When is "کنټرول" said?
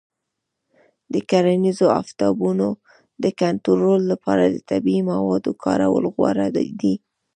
3.41-4.01